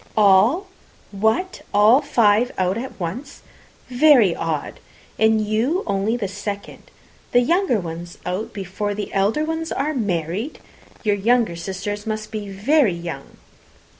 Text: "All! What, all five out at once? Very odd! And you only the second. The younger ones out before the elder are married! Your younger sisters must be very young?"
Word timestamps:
"All! 0.17 0.65
What, 1.11 1.61
all 1.75 2.01
five 2.01 2.51
out 2.57 2.75
at 2.75 2.99
once? 2.99 3.43
Very 3.87 4.35
odd! 4.35 4.79
And 5.19 5.45
you 5.45 5.83
only 5.85 6.17
the 6.17 6.27
second. 6.27 6.89
The 7.33 7.41
younger 7.41 7.79
ones 7.79 8.17
out 8.25 8.51
before 8.51 8.95
the 8.95 9.13
elder 9.13 9.45
are 9.77 9.93
married! 9.93 10.57
Your 11.03 11.15
younger 11.17 11.55
sisters 11.55 12.07
must 12.07 12.31
be 12.31 12.49
very 12.49 12.95
young?" 12.95 13.37